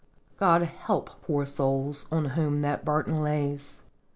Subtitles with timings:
[0.39, 3.81] "God help poor souls on whom that burden lays